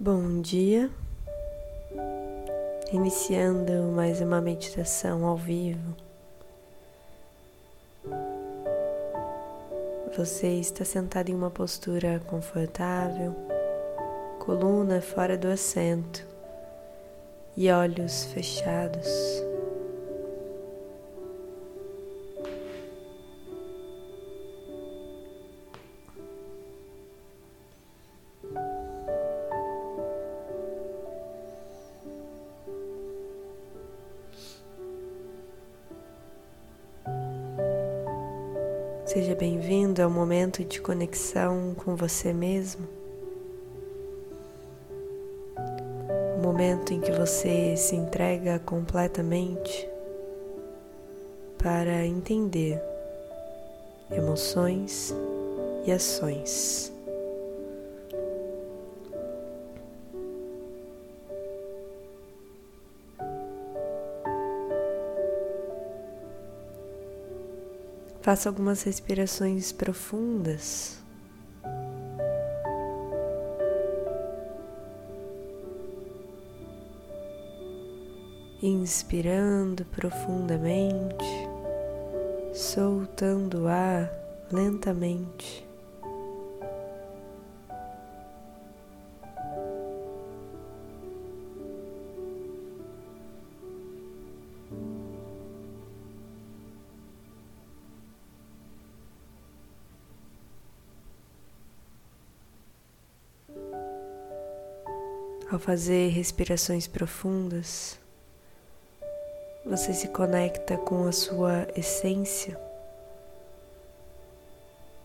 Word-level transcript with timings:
Bom 0.00 0.40
dia, 0.40 0.88
iniciando 2.92 3.72
mais 3.94 4.20
uma 4.20 4.40
meditação 4.40 5.26
ao 5.26 5.36
vivo. 5.36 5.96
Você 10.16 10.46
está 10.46 10.84
sentado 10.84 11.28
em 11.30 11.34
uma 11.34 11.50
postura 11.50 12.22
confortável, 12.26 13.34
coluna 14.38 15.02
fora 15.02 15.36
do 15.36 15.48
assento 15.48 16.24
e 17.56 17.70
olhos 17.70 18.24
fechados. 18.26 19.47
Seja 39.18 39.34
bem-vindo 39.34 40.00
ao 40.00 40.08
momento 40.08 40.64
de 40.64 40.80
conexão 40.80 41.74
com 41.74 41.96
você 41.96 42.32
mesmo. 42.32 42.86
O 46.36 46.40
momento 46.40 46.94
em 46.94 47.00
que 47.00 47.10
você 47.10 47.76
se 47.76 47.96
entrega 47.96 48.60
completamente 48.60 49.88
para 51.60 52.06
entender 52.06 52.80
emoções 54.12 55.12
e 55.84 55.90
ações. 55.90 56.92
Faça 68.20 68.48
algumas 68.48 68.82
respirações 68.82 69.72
profundas. 69.72 70.98
Inspirando 78.62 79.84
profundamente, 79.84 81.24
soltando 82.52 83.64
o 83.64 83.68
ar 83.68 84.10
lentamente. 84.50 85.67
Ao 105.50 105.58
fazer 105.58 106.10
respirações 106.10 106.86
profundas, 106.86 107.98
você 109.64 109.94
se 109.94 110.08
conecta 110.08 110.76
com 110.76 111.08
a 111.08 111.12
sua 111.12 111.66
essência, 111.74 112.60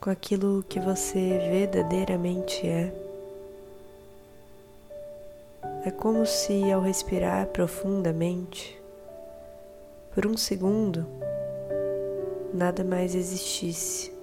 com 0.00 0.10
aquilo 0.10 0.64
que 0.68 0.78
você 0.78 1.38
verdadeiramente 1.50 2.64
é. 2.68 2.94
É 5.84 5.90
como 5.90 6.24
se 6.24 6.70
ao 6.70 6.82
respirar 6.82 7.48
profundamente, 7.48 8.80
por 10.14 10.24
um 10.24 10.36
segundo, 10.36 11.04
nada 12.54 12.84
mais 12.84 13.12
existisse 13.12 14.17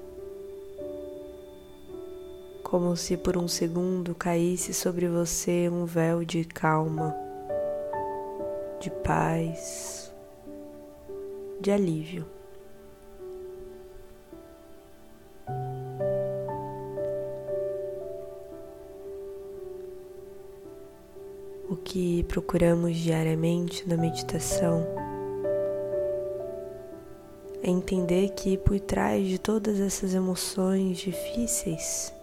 como 2.76 2.98
se 2.98 3.16
por 3.16 3.38
um 3.38 3.48
segundo 3.48 4.14
caísse 4.14 4.74
sobre 4.74 5.08
você 5.08 5.70
um 5.70 5.86
véu 5.86 6.26
de 6.26 6.44
calma, 6.44 7.16
de 8.82 8.90
paz, 8.90 10.14
de 11.62 11.72
alívio. 11.72 12.26
O 21.70 21.78
que 21.78 22.24
procuramos 22.24 22.98
diariamente 22.98 23.88
na 23.88 23.96
meditação 23.96 24.86
é 27.64 27.70
entender 27.70 28.32
que 28.32 28.58
por 28.58 28.78
trás 28.82 29.26
de 29.26 29.40
todas 29.40 29.80
essas 29.80 30.14
emoções 30.14 30.98
difíceis 30.98 32.14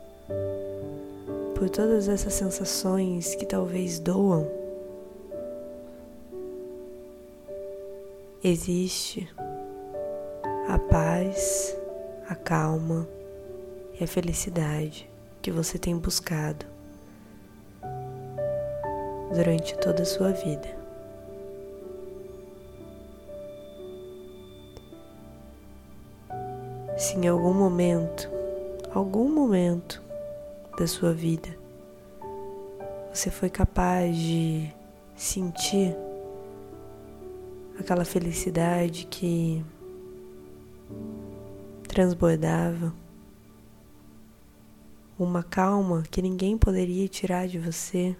por 1.54 1.70
todas 1.70 2.08
essas 2.08 2.34
sensações 2.34 3.34
que 3.36 3.46
talvez 3.46 4.00
doam, 4.00 4.50
existe 8.42 9.32
a 10.68 10.78
paz, 10.78 11.76
a 12.28 12.34
calma 12.34 13.08
e 13.98 14.02
a 14.02 14.06
felicidade 14.08 15.08
que 15.40 15.50
você 15.50 15.78
tem 15.78 15.96
buscado 15.96 16.66
durante 19.32 19.76
toda 19.78 20.02
a 20.02 20.06
sua 20.06 20.32
vida. 20.32 20.68
Se 26.98 27.16
em 27.16 27.28
algum 27.28 27.54
momento, 27.54 28.28
algum 28.92 29.28
momento 29.28 30.02
da 30.76 30.86
sua 30.86 31.12
vida, 31.12 31.48
você 33.12 33.30
foi 33.30 33.50
capaz 33.50 34.16
de 34.16 34.72
sentir 35.14 35.94
aquela 37.78 38.04
felicidade 38.04 39.06
que 39.06 39.64
transbordava, 41.86 42.94
uma 45.18 45.42
calma 45.42 46.02
que 46.10 46.22
ninguém 46.22 46.56
poderia 46.56 47.06
tirar 47.06 47.46
de 47.46 47.58
você, 47.58 48.16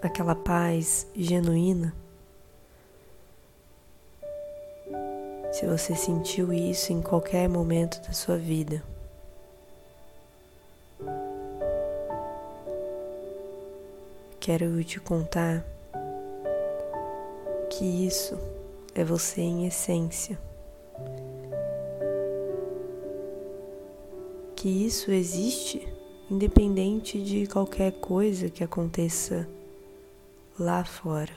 aquela 0.00 0.34
paz 0.34 1.06
genuína. 1.16 1.94
Se 5.52 5.66
você 5.66 5.94
sentiu 5.94 6.52
isso 6.52 6.92
em 6.92 7.00
qualquer 7.00 7.48
momento 7.48 8.00
da 8.02 8.12
sua 8.12 8.36
vida, 8.36 8.82
quero 14.44 14.84
te 14.84 15.00
contar 15.00 15.64
que 17.70 18.06
isso 18.06 18.38
é 18.94 19.02
você 19.02 19.40
em 19.40 19.66
essência. 19.66 20.38
Que 24.54 24.68
isso 24.68 25.10
existe 25.10 25.88
independente 26.30 27.24
de 27.24 27.46
qualquer 27.46 27.92
coisa 27.92 28.50
que 28.50 28.62
aconteça 28.62 29.48
lá 30.60 30.84
fora. 30.84 31.32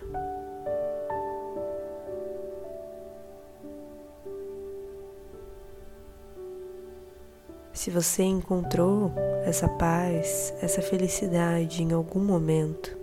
Se 7.72 7.90
você 7.90 8.24
encontrou 8.24 9.14
essa 9.46 9.70
paz, 9.70 10.54
essa 10.62 10.82
felicidade 10.82 11.82
em 11.82 11.94
algum 11.94 12.20
momento, 12.20 12.97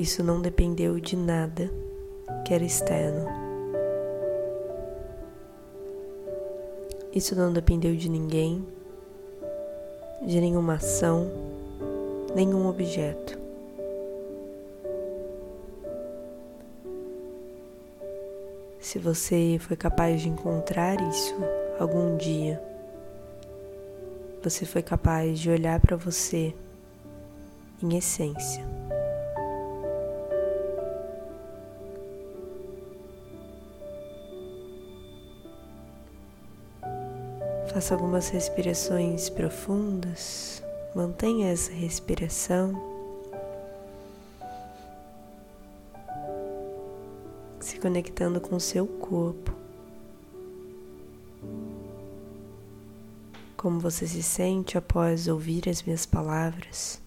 isso 0.00 0.24
não 0.24 0.40
dependeu 0.40 0.98
de 0.98 1.14
nada 1.14 1.70
que 2.46 2.54
era 2.54 2.64
externo. 2.64 3.28
Isso 7.14 7.36
não 7.36 7.52
dependeu 7.52 7.94
de 7.94 8.08
ninguém, 8.08 8.66
de 10.22 10.40
nenhuma 10.40 10.76
ação, 10.76 11.30
nenhum 12.34 12.66
objeto. 12.66 13.38
Se 18.78 18.98
você 18.98 19.58
foi 19.60 19.76
capaz 19.76 20.22
de 20.22 20.30
encontrar 20.30 20.98
isso 21.10 21.36
algum 21.78 22.16
dia, 22.16 22.58
você 24.42 24.64
foi 24.64 24.82
capaz 24.82 25.38
de 25.38 25.50
olhar 25.50 25.78
para 25.78 25.94
você 25.94 26.54
em 27.82 27.98
essência. 27.98 28.64
Faça 37.72 37.94
algumas 37.94 38.28
respirações 38.30 39.30
profundas. 39.30 40.60
Mantenha 40.92 41.52
essa 41.52 41.70
respiração. 41.70 42.74
Se 47.60 47.78
conectando 47.78 48.40
com 48.40 48.58
seu 48.58 48.88
corpo. 48.88 49.54
Como 53.56 53.78
você 53.78 54.04
se 54.04 54.22
sente 54.24 54.76
após 54.76 55.28
ouvir 55.28 55.68
as 55.68 55.80
minhas 55.80 56.04
palavras? 56.04 57.00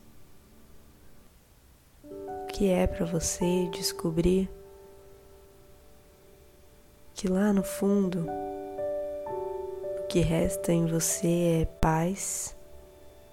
O 2.06 2.48
que 2.48 2.70
é 2.70 2.88
para 2.88 3.06
você 3.06 3.68
descobrir 3.70 4.50
que 7.14 7.28
lá 7.28 7.52
no 7.52 7.64
fundo 7.64 8.26
que 10.10 10.20
resta 10.20 10.72
em 10.72 10.86
você 10.86 11.62
é 11.62 11.66
paz 11.80 12.56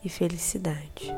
e 0.05 0.09
felicidade. 0.09 1.15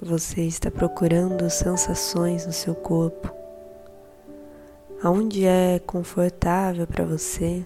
Você 0.00 0.42
está 0.42 0.70
procurando 0.70 1.50
sensações 1.50 2.46
no 2.46 2.52
seu 2.52 2.74
corpo 2.76 3.35
aonde 5.02 5.44
é 5.44 5.78
confortável 5.78 6.86
para 6.86 7.04
você. 7.04 7.64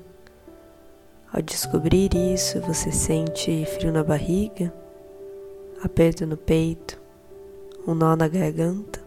Ao 1.33 1.41
descobrir 1.41 2.15
isso, 2.15 2.61
você 2.61 2.91
sente 2.91 3.65
frio 3.67 3.93
na 3.93 4.03
barriga, 4.03 4.73
aperto 5.83 6.27
no 6.27 6.37
peito, 6.37 7.01
um 7.87 7.95
nó 7.95 8.17
na 8.17 8.27
garganta. 8.27 9.01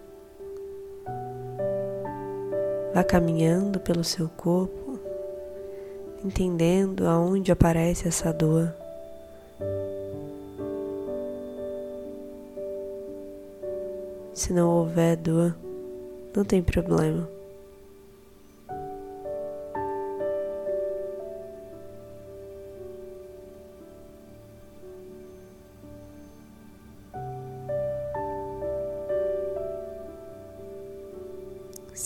Vá 2.94 3.04
caminhando 3.04 3.80
pelo 3.80 4.04
seu 4.04 4.30
corpo, 4.30 5.00
entendendo 6.24 7.08
aonde 7.08 7.52
aparece 7.52 8.08
essa 8.08 8.32
dor. 8.32 8.74
Se 14.34 14.54
não 14.54 14.70
houver 14.70 15.18
dor, 15.18 15.56
não 16.36 16.46
tem 16.46 16.62
problema. 16.64 17.28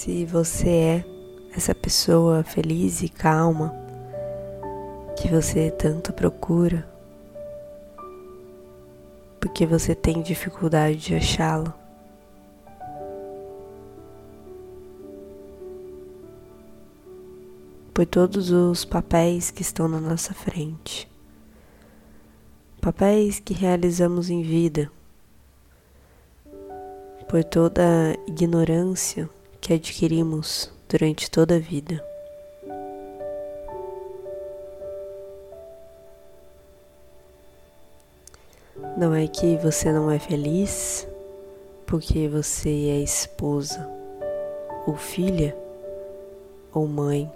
Se 0.07 0.24
você 0.24 0.69
é 0.69 1.06
essa 1.54 1.75
pessoa 1.75 2.42
feliz 2.42 3.01
e 3.01 3.09
calma 3.09 3.75
que 5.18 5.27
você 5.27 5.69
tanto 5.69 6.13
procura, 6.13 6.88
porque 9.38 9.65
você 9.65 9.94
tem 9.94 10.21
dificuldade 10.21 10.95
de 10.95 11.15
achá-la. 11.15 11.77
Por 17.94 18.06
todos 18.06 18.50
os 18.50 18.86
papéis 18.86 19.51
que 19.51 19.62
estão 19.62 19.89
na 19.89 20.00
nossa 20.00 20.33
frente, 20.33 21.12
papéis 22.80 23.42
que 23.42 23.53
realizamos 23.53 24.30
em 24.30 24.42
vida, 24.42 24.89
por 27.27 27.44
toda 27.44 27.83
a 27.83 28.31
ignorância 28.31 29.30
que 29.67 29.73
adquirimos 29.73 30.71
durante 30.87 31.29
toda 31.29 31.57
a 31.57 31.59
vida. 31.59 32.01
Não 38.97 39.13
é 39.13 39.27
que 39.27 39.57
você 39.57 39.91
não 39.91 40.09
é 40.09 40.19
feliz 40.19 41.05
porque 41.85 42.29
você 42.29 42.69
é 42.69 43.01
esposa, 43.01 43.85
ou 44.87 44.95
filha, 44.95 45.53
ou 46.73 46.87
mãe, 46.87 47.29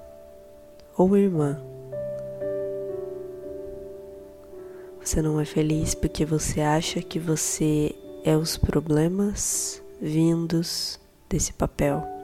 ou 0.97 1.17
irmã. 1.17 1.61
Você 5.03 5.21
não 5.21 5.37
é 5.37 5.43
feliz 5.43 5.93
porque 5.93 6.23
você 6.23 6.61
acha 6.61 7.01
que 7.01 7.19
você 7.19 7.93
é 8.23 8.37
os 8.37 8.55
problemas 8.55 9.83
vindos 9.99 10.97
desse 11.29 11.51
papel. 11.51 12.20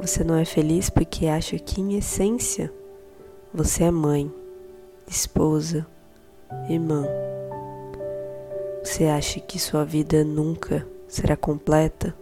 Você 0.00 0.24
não 0.24 0.34
é 0.34 0.46
feliz 0.46 0.88
porque 0.88 1.26
acha 1.26 1.58
que, 1.58 1.78
em 1.78 1.98
essência, 1.98 2.72
você 3.52 3.84
é 3.84 3.90
mãe, 3.90 4.32
esposa, 5.06 5.86
irmã. 6.70 7.06
Você 8.82 9.04
acha 9.04 9.38
que 9.40 9.58
sua 9.58 9.84
vida 9.84 10.24
nunca 10.24 10.86
será 11.06 11.36
completa 11.36 12.14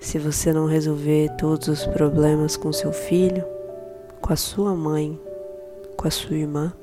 se 0.00 0.18
você 0.18 0.52
não 0.52 0.66
resolver 0.66 1.30
todos 1.36 1.68
os 1.68 1.86
problemas 1.86 2.56
com 2.56 2.72
seu 2.72 2.92
filho, 2.92 3.44
com 4.20 4.32
a 4.32 4.36
sua 4.36 4.74
mãe, 4.74 5.16
com 5.96 6.08
a 6.08 6.10
sua 6.10 6.34
irmã? 6.34 6.74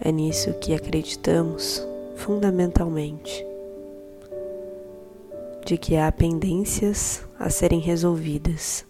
É 0.00 0.10
nisso 0.10 0.52
que 0.54 0.74
acreditamos 0.74 1.86
fundamentalmente 2.16 3.53
de 5.64 5.78
que 5.78 5.96
há 5.96 6.12
pendências 6.12 7.26
a 7.38 7.48
serem 7.48 7.80
resolvidas 7.80 8.86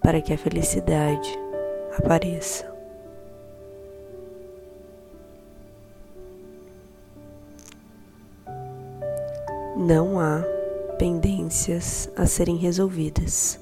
para 0.00 0.20
que 0.20 0.32
a 0.32 0.38
felicidade 0.38 1.38
apareça. 1.96 2.70
Não 9.76 10.20
há 10.20 10.42
pendências 10.98 12.10
a 12.16 12.26
serem 12.26 12.56
resolvidas 12.56 13.58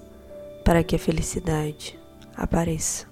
para 0.65 0.83
que 0.83 0.97
a 0.97 0.99
felicidade 0.99 1.99
apareça. 2.37 3.07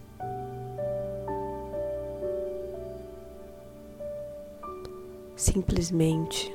Simplesmente 5.36 6.52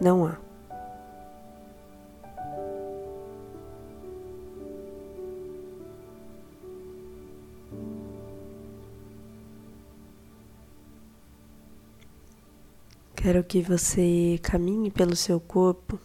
não 0.00 0.26
há. 0.26 0.45
Quero 13.26 13.42
que 13.42 13.60
você 13.60 14.38
caminhe 14.40 14.88
pelo 14.88 15.16
seu 15.16 15.40
corpo, 15.40 15.98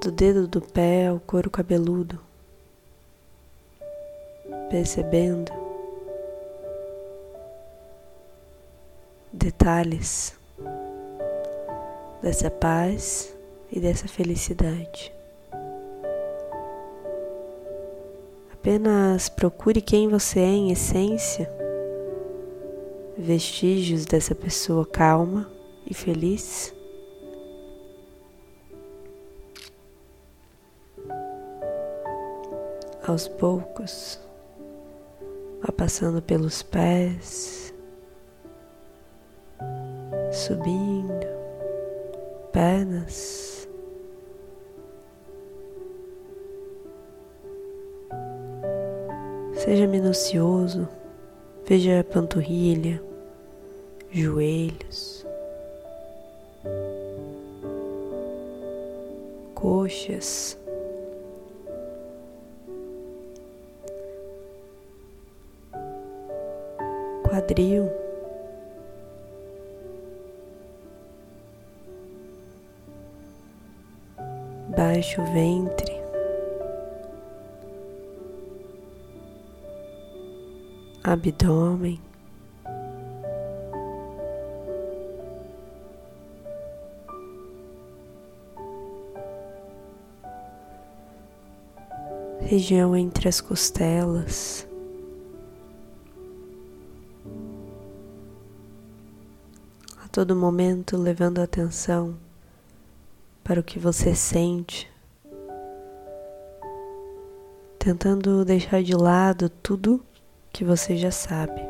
do 0.00 0.10
dedo 0.10 0.48
do 0.48 0.62
pé 0.62 1.08
ao 1.08 1.20
couro 1.20 1.50
cabeludo, 1.50 2.18
percebendo 4.70 5.52
detalhes 9.30 10.34
dessa 12.22 12.50
paz 12.50 13.36
e 13.70 13.78
dessa 13.78 14.08
felicidade. 14.08 15.12
Apenas 18.54 19.28
procure 19.28 19.82
quem 19.82 20.08
você 20.08 20.40
é 20.40 20.44
em 20.44 20.72
essência 20.72 21.55
vestígios 23.16 24.04
dessa 24.04 24.34
pessoa 24.34 24.84
calma 24.84 25.50
e 25.86 25.94
feliz. 25.94 26.74
Aos 33.06 33.28
poucos, 33.28 34.20
vá 35.62 35.72
passando 35.72 36.20
pelos 36.20 36.62
pés, 36.62 37.72
subindo, 40.32 41.26
pernas. 42.52 43.68
Seja 49.54 49.86
minucioso 49.86 50.88
Veja 51.68 51.98
a 51.98 52.04
panturrilha, 52.04 53.02
joelhos, 54.10 55.26
coxas, 59.54 60.58
quadril. 67.22 67.90
Baixo 74.76 75.22
ventre, 75.32 75.92
abdômen, 81.02 81.98
região 92.46 92.96
entre 92.96 93.28
as 93.28 93.40
costelas. 93.40 94.66
A 100.04 100.08
todo 100.08 100.36
momento 100.36 100.96
levando 100.96 101.40
atenção 101.40 102.16
para 103.42 103.60
o 103.60 103.64
que 103.64 103.80
você 103.80 104.14
sente, 104.14 104.88
tentando 107.78 108.44
deixar 108.44 108.80
de 108.80 108.94
lado 108.94 109.48
tudo 109.48 110.00
que 110.52 110.64
você 110.64 110.96
já 110.96 111.10
sabe. 111.10 111.60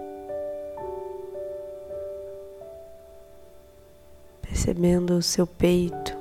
Percebendo 4.43 5.15
o 5.15 5.23
seu 5.23 5.47
peito, 5.47 6.16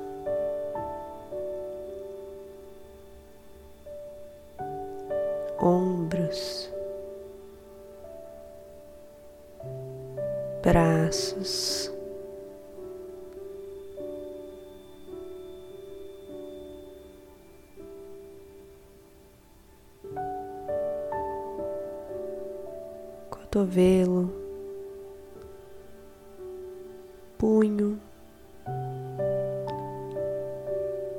cotovelo, 23.56 24.30
punho, 27.38 27.98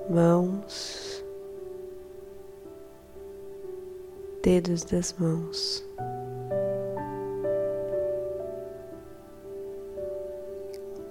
mãos. 0.08 1.24
dedos 4.44 4.86
das 4.86 5.13
mãos. 5.20 5.84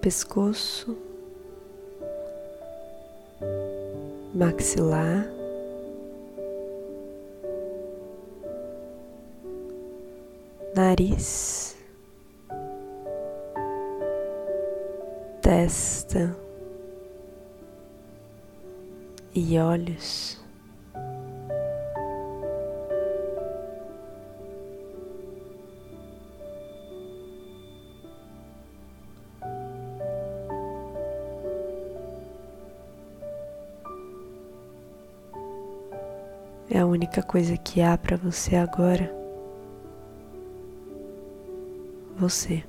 Pescoço, 0.01 0.97
maxilar, 4.33 5.36
nariz, 10.77 11.75
testa 15.41 16.37
e 19.35 19.59
olhos. 19.59 20.37
é 36.69 36.81
a 36.81 36.85
única 36.85 37.23
coisa 37.23 37.57
que 37.57 37.81
há 37.81 37.97
para 37.97 38.19
você 38.19 38.57
agora. 38.57 39.26
Você. 42.17 42.65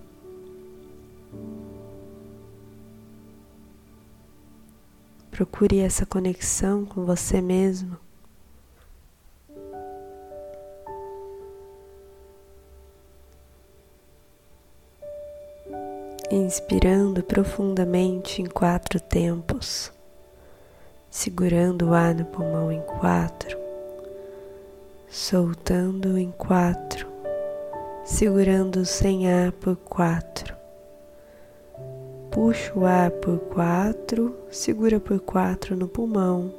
Procure 5.32 5.80
essa 5.80 6.06
conexão 6.06 6.86
com 6.86 7.06
você 7.06 7.42
mesmo. 7.42 7.98
Inspirando 16.30 17.24
profundamente 17.24 18.42
em 18.42 18.46
quatro 18.46 19.00
tempos, 19.00 19.92
segurando 21.10 21.89
o 21.89 21.94
ar 21.94 22.13
no 22.13 22.25
pulmão 22.25 22.72
em 22.72 22.82
quatro 22.82 23.68
soltando 25.10 26.18
em 26.18 26.32
quatro, 26.32 27.06
segurando 28.07 28.85
sem 28.85 29.29
ar 29.29 29.51
por 29.51 29.75
quatro. 29.75 30.55
Puxa 32.31 32.71
o 32.73 32.85
ar 32.85 33.11
por 33.11 33.37
quatro, 33.37 34.33
segura 34.49 34.97
por 34.97 35.19
quatro 35.19 35.75
no 35.75 35.89
pulmão, 35.89 36.53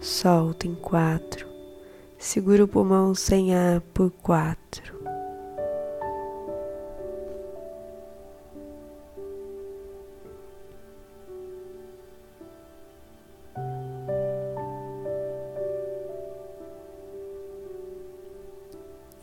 solta 0.00 0.66
em 0.66 0.74
quatro, 0.74 1.46
segura 2.18 2.64
o 2.64 2.68
pulmão 2.68 3.14
sem 3.14 3.54
ar 3.54 3.80
por 3.94 4.10
quatro. 4.10 5.00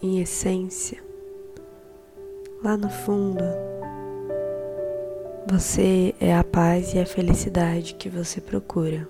em 0.01 0.21
essência, 0.21 1.08
lá 2.63 2.75
no 2.75 2.89
fundo, 2.89 3.43
você 5.47 6.13
é 6.19 6.35
a 6.35 6.43
paz 6.43 6.93
e 6.93 6.99
a 6.99 7.05
felicidade 7.05 7.95
que 7.95 8.09
você 8.09 8.41
procura. 8.41 9.07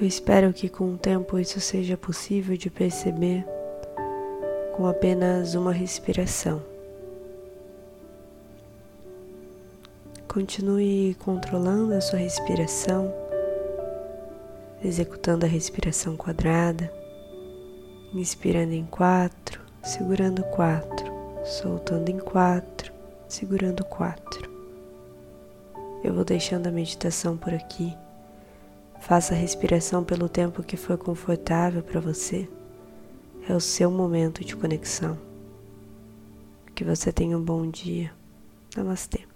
Eu 0.00 0.08
espero 0.08 0.52
que 0.52 0.68
com 0.68 0.94
o 0.94 0.98
tempo 0.98 1.38
isso 1.38 1.60
seja 1.60 1.96
possível 1.96 2.56
de 2.56 2.68
perceber 2.68 3.46
com 4.76 4.86
apenas 4.86 5.54
uma 5.54 5.72
respiração. 5.72 6.62
Continue 10.26 11.14
controlando 11.20 11.94
a 11.94 12.00
sua 12.00 12.18
respiração, 12.18 13.14
executando 14.84 15.46
a 15.46 15.48
respiração 15.48 16.16
quadrada, 16.16 16.92
inspirando 18.12 18.74
em 18.74 18.84
quatro, 18.84 19.60
segurando 19.82 20.44
quatro, 20.44 21.10
soltando 21.44 22.10
em 22.10 22.18
quatro, 22.18 22.92
segurando 23.26 23.84
quatro. 23.84 24.52
Eu 26.04 26.12
vou 26.12 26.24
deixando 26.24 26.66
a 26.66 26.70
meditação 26.70 27.36
por 27.36 27.54
aqui. 27.54 27.96
Faça 29.00 29.34
a 29.34 29.36
respiração 29.36 30.04
pelo 30.04 30.28
tempo 30.28 30.62
que 30.62 30.76
for 30.76 30.98
confortável 30.98 31.82
para 31.82 32.00
você. 32.00 32.48
É 33.48 33.54
o 33.54 33.60
seu 33.60 33.90
momento 33.90 34.44
de 34.44 34.54
conexão. 34.54 35.18
Que 36.74 36.84
você 36.84 37.10
tenha 37.10 37.38
um 37.38 37.42
bom 37.42 37.70
dia. 37.70 38.12
Namastê. 38.76 39.33